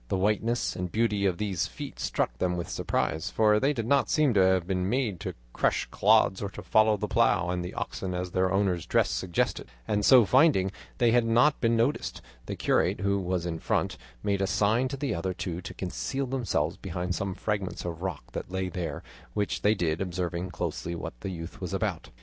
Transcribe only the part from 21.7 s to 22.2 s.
about.